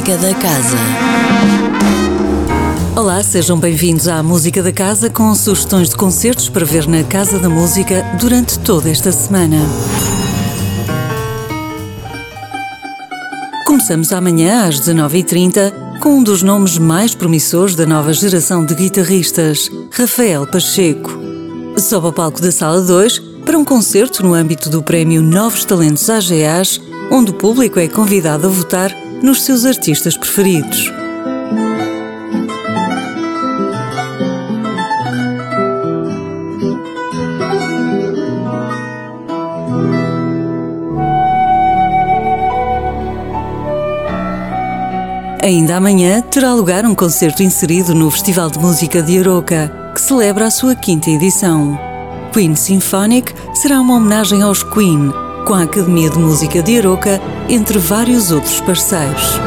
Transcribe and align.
Música 0.00 0.16
da 0.16 0.34
Casa. 0.34 0.78
Olá, 2.96 3.22
sejam 3.22 3.58
bem-vindos 3.58 4.08
à 4.08 4.22
Música 4.22 4.62
da 4.62 4.72
Casa 4.72 5.10
com 5.10 5.34
sugestões 5.34 5.90
de 5.90 5.96
concertos 5.96 6.48
para 6.48 6.64
ver 6.64 6.88
na 6.88 7.04
Casa 7.04 7.38
da 7.38 7.50
Música 7.50 8.02
durante 8.18 8.58
toda 8.60 8.88
esta 8.88 9.12
semana. 9.12 9.58
Começamos 13.66 14.10
amanhã 14.10 14.68
às 14.68 14.80
19h30 14.80 16.00
com 16.00 16.20
um 16.20 16.22
dos 16.22 16.42
nomes 16.42 16.78
mais 16.78 17.14
promissores 17.14 17.74
da 17.74 17.84
nova 17.84 18.14
geração 18.14 18.64
de 18.64 18.74
guitarristas, 18.74 19.70
Rafael 19.92 20.46
Pacheco. 20.46 21.10
Sobe 21.76 22.06
ao 22.06 22.12
palco 22.14 22.40
da 22.40 22.50
Sala 22.50 22.80
2 22.80 23.18
para 23.44 23.58
um 23.58 23.66
concerto 23.66 24.22
no 24.22 24.32
âmbito 24.32 24.70
do 24.70 24.82
Prémio 24.82 25.20
Novos 25.20 25.66
Talentos 25.66 26.08
AGAs, 26.08 26.80
onde 27.10 27.32
o 27.32 27.34
público 27.34 27.78
é 27.78 27.86
convidado 27.86 28.46
a 28.46 28.50
votar 28.50 29.09
nos 29.22 29.42
seus 29.42 29.64
artistas 29.64 30.16
preferidos. 30.16 30.92
Ainda 45.42 45.76
amanhã 45.76 46.20
terá 46.22 46.54
lugar 46.54 46.84
um 46.84 46.94
concerto 46.94 47.42
inserido 47.42 47.94
no 47.94 48.10
Festival 48.10 48.50
de 48.50 48.58
Música 48.58 49.02
de 49.02 49.18
Aroca, 49.18 49.72
que 49.94 50.00
celebra 50.00 50.46
a 50.46 50.50
sua 50.50 50.76
quinta 50.76 51.10
edição. 51.10 51.78
Queen 52.32 52.54
Symphonic 52.54 53.34
será 53.54 53.80
uma 53.80 53.96
homenagem 53.96 54.42
aos 54.42 54.62
Queen, 54.62 55.10
com 55.46 55.54
a 55.54 55.62
Academia 55.62 56.10
de 56.10 56.18
Música 56.18 56.62
de 56.62 56.78
Aroca, 56.78 57.20
entre 57.48 57.78
vários 57.78 58.30
outros 58.30 58.60
parceiros. 58.60 59.40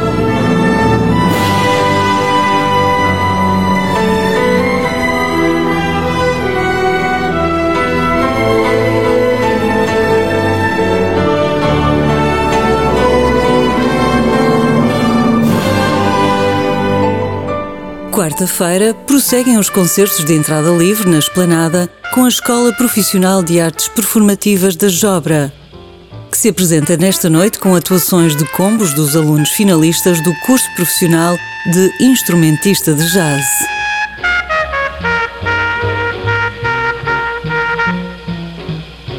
Quarta-feira 18.23 18.93
prosseguem 18.93 19.57
os 19.57 19.69
concertos 19.69 20.23
de 20.23 20.33
entrada 20.33 20.69
livre 20.69 21.09
na 21.09 21.17
Esplanada 21.17 21.89
com 22.13 22.25
a 22.25 22.29
Escola 22.29 22.71
Profissional 22.71 23.41
de 23.41 23.59
Artes 23.59 23.87
Performativas 23.87 24.75
da 24.75 24.87
Jobra, 24.87 25.51
que 26.33 26.37
se 26.39 26.49
apresenta 26.49 26.97
nesta 26.97 27.29
noite 27.29 27.59
com 27.59 27.75
atuações 27.75 28.35
de 28.35 28.43
combos 28.53 28.91
dos 28.95 29.15
alunos 29.15 29.51
finalistas 29.51 30.19
do 30.23 30.33
curso 30.47 30.65
profissional 30.75 31.37
de 31.71 31.91
instrumentista 32.03 32.91
de 32.91 33.07
jazz. 33.11 33.45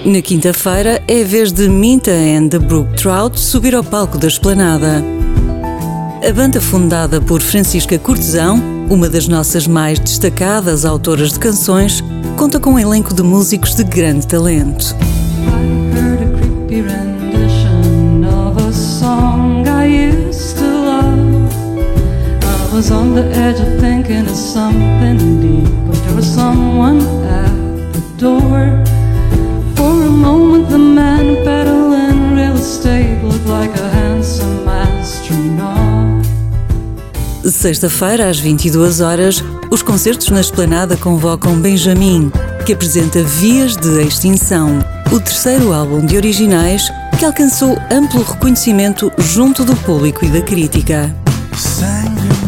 Na 0.04 0.20
quinta-feira 0.20 1.00
é 1.06 1.22
a 1.22 1.24
vez 1.24 1.52
de 1.52 1.68
Minta 1.68 2.10
and 2.10 2.48
the 2.48 2.58
Brook 2.58 2.92
Trout 2.96 3.38
subir 3.38 3.76
ao 3.76 3.84
palco 3.84 4.18
da 4.18 4.26
Esplanada. 4.26 5.04
A 6.28 6.32
banda 6.32 6.60
fundada 6.60 7.20
por 7.20 7.40
Francisca 7.40 7.96
Cortesão, 7.96 8.60
uma 8.90 9.08
das 9.08 9.28
nossas 9.28 9.68
mais 9.68 10.00
destacadas 10.00 10.84
autoras 10.84 11.34
de 11.34 11.38
canções, 11.38 12.02
conta 12.36 12.58
com 12.58 12.70
um 12.70 12.78
elenco 12.78 13.14
de 13.14 13.22
músicos 13.22 13.76
de 13.76 13.84
grande 13.84 14.26
talento. 14.26 14.96
Was 22.84 22.90
on 22.90 23.14
the 23.14 23.24
edge 23.34 23.60
of 23.60 23.80
thinking 23.80 24.26
of 24.26 24.36
something 24.36 25.40
deep, 25.40 25.70
but 25.86 25.96
there 26.04 26.14
was 26.14 26.26
someone 26.26 27.00
at 27.26 27.92
the 27.94 28.02
door. 28.18 28.84
For 29.74 30.02
a 30.02 30.10
moment, 30.10 30.68
the 30.68 30.78
man 30.78 31.36
peddling 31.44 32.34
real 32.34 32.56
estate 32.56 33.22
looked 33.22 33.46
like 33.46 33.74
a 33.80 33.88
handsome 33.88 34.68
astronaut. 34.68 36.24
Sexta-feira, 37.44 38.28
às 38.28 38.38
22 38.38 39.00
horas, 39.00 39.42
os 39.70 39.82
concertos 39.82 40.28
na 40.28 40.40
Esplanada 40.40 40.96
convocam 40.96 41.58
Benjamin, 41.60 42.30
que 42.66 42.74
apresenta 42.74 43.22
Vias 43.22 43.76
de 43.76 44.02
Extinção, 44.02 44.78
o 45.10 45.20
terceiro 45.20 45.72
álbum 45.72 46.04
de 46.04 46.16
originais 46.16 46.90
que 47.18 47.24
alcançou 47.24 47.78
amplo 47.90 48.22
reconhecimento 48.22 49.10
junto 49.18 49.64
do 49.64 49.76
público 49.76 50.24
e 50.24 50.28
da 50.28 50.42
crítica. 50.42 51.14
Sangue 51.56 52.43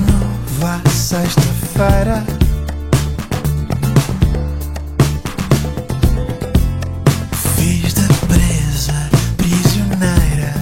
à 0.65 0.89
sexta-feira. 0.89 2.25
Fiz 7.56 7.93
da 7.93 8.03
presa 8.27 9.11
prisioneira. 9.37 10.55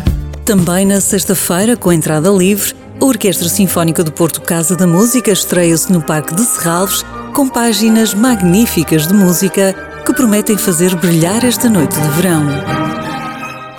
Também 0.44 0.86
na 0.86 1.00
sexta-feira, 1.00 1.76
com 1.76 1.92
entrada 1.92 2.30
livre, 2.30 2.74
a 3.00 3.04
Orquestra 3.04 3.48
Sinfónica 3.48 4.02
do 4.02 4.12
Porto 4.12 4.40
Casa 4.40 4.74
da 4.74 4.86
Música 4.86 5.30
estreia-se 5.30 5.92
no 5.92 6.02
Parque 6.02 6.34
de 6.34 6.42
Serralves 6.42 7.04
com 7.32 7.48
páginas 7.48 8.14
magníficas 8.14 9.06
de 9.06 9.14
música 9.14 9.74
que 10.04 10.12
prometem 10.12 10.56
fazer 10.56 10.94
brilhar 10.96 11.44
esta 11.44 11.68
noite 11.68 12.00
de 12.00 12.08
verão. 12.10 12.46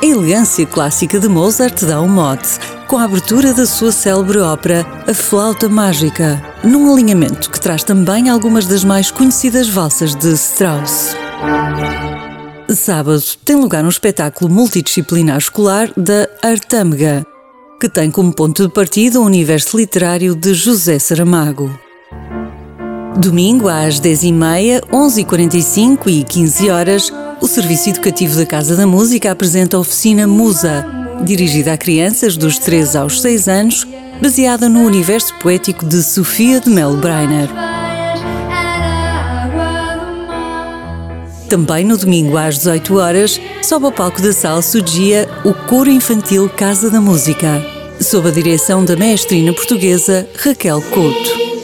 A 0.02 0.06
elegância 0.06 0.66
clássica 0.66 1.20
de 1.20 1.28
Mozart 1.28 1.84
dá 1.84 2.02
um 2.02 2.08
mote, 2.08 2.60
com 2.88 2.98
a 2.98 3.04
abertura 3.04 3.54
da 3.54 3.66
sua 3.66 3.92
célebre 3.92 4.38
ópera 4.40 4.86
A 5.08 5.14
Flauta 5.14 5.68
Mágica, 5.68 6.42
num 6.64 6.92
alinhamento 6.92 7.50
que 7.50 7.60
traz 7.60 7.84
também 7.84 8.30
algumas 8.30 8.66
das 8.68 8.84
mais 8.84 9.10
conhecidas 9.10 9.68
valsas 9.68 10.16
de 10.16 10.34
Strauss. 10.34 11.16
Sábado 12.70 13.24
tem 13.44 13.56
lugar 13.56 13.84
um 13.84 13.90
espetáculo 13.90 14.52
multidisciplinar 14.52 15.38
escolar 15.38 15.92
da 15.98 16.28
Artâmega, 16.44 17.26
que 17.80 17.90
tem 17.90 18.12
como 18.12 18.34
ponto 18.34 18.68
de 18.68 18.74
partida 18.74 19.20
o 19.20 19.26
universo 19.26 19.78
literário 19.78 20.36
de 20.36 20.54
José 20.54 21.00
Saramago. 21.00 21.72
Domingo 23.18 23.68
às 23.68 24.00
10h30, 24.00 24.82
11h45 24.92 26.08
e 26.08 26.24
15 26.24 26.70
horas, 26.70 27.14
o 27.42 27.48
Serviço 27.48 27.90
Educativo 27.90 28.36
da 28.36 28.46
Casa 28.46 28.76
da 28.76 28.86
Música 28.86 29.32
apresenta 29.32 29.78
a 29.78 29.80
oficina 29.80 30.28
Musa, 30.28 31.05
dirigida 31.24 31.74
a 31.74 31.78
crianças 31.78 32.36
dos 32.38 32.58
3 32.58 32.96
aos 32.96 33.22
6 33.22 33.48
anos, 33.48 33.88
baseada 34.22 34.68
no 34.68 34.82
universo 34.82 35.34
poético 35.36 35.86
de 35.86 36.02
Sofia 36.04 36.60
de 36.60 36.70
Mel 36.70 36.96
Breiner. 36.98 37.50
Também 41.50 41.86
no 41.86 41.98
domingo 41.98 42.38
às 42.38 42.58
18 42.58 42.98
horas, 42.98 43.42
sobe 43.62 43.86
ao 43.86 43.92
palco 43.92 44.22
da 44.22 44.34
sala 44.34 44.62
Sudia 44.62 45.30
o 45.44 45.54
Coro 45.54 45.90
Infantil 45.90 46.50
Casa 46.50 46.90
da 46.90 47.00
Música, 47.00 47.64
sob 48.02 48.28
a 48.28 48.32
direção 48.32 48.84
da 48.84 48.96
mestrina 48.96 49.54
portuguesa 49.54 50.28
Raquel 50.38 50.82
Couto. 50.82 51.55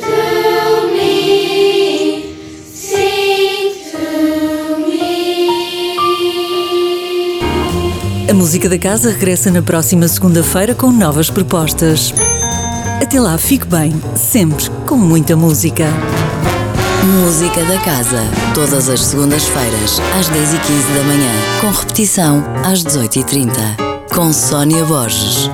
A 8.31 8.33
música 8.33 8.69
da 8.69 8.79
casa 8.79 9.09
regressa 9.09 9.51
na 9.51 9.61
próxima 9.61 10.07
segunda-feira 10.07 10.73
com 10.73 10.89
novas 10.89 11.29
propostas. 11.29 12.13
Até 13.01 13.19
lá, 13.19 13.37
fique 13.37 13.67
bem, 13.67 13.93
sempre 14.15 14.69
com 14.87 14.95
muita 14.95 15.35
música. 15.35 15.83
Música 17.03 17.61
da 17.65 17.77
Casa. 17.79 18.23
Todas 18.53 18.87
as 18.87 19.01
segundas-feiras, 19.01 19.99
às 20.17 20.29
10h15 20.29 20.95
da 20.95 21.03
manhã. 21.03 21.31
Com 21.59 21.71
repetição, 21.71 22.41
às 22.63 22.85
18h30. 22.85 23.51
Com 24.15 24.31
Sónia 24.31 24.85
Borges. 24.85 25.49